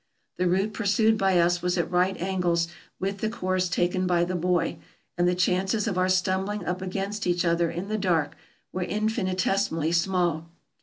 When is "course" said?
3.29-3.69